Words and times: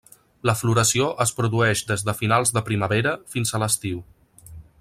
La 0.49 0.53
floració 0.61 1.09
es 1.25 1.33
produeix 1.41 1.85
des 1.91 2.05
de 2.09 2.17
finals 2.23 2.55
de 2.57 2.67
primavera 2.73 3.15
fins 3.35 3.55
a 3.59 3.65
l’estiu. 3.65 4.05